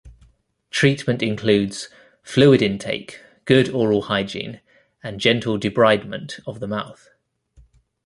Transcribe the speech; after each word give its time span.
Treatment 0.71 1.21
includes 1.21 1.87
fluid 2.23 2.63
intake, 2.63 3.21
good 3.45 3.69
oral 3.69 4.01
hygiene 4.01 4.59
and 5.03 5.19
gentle 5.19 5.59
debridement 5.59 6.39
of 6.47 6.59
the 6.59 6.67
mouth. 6.67 7.11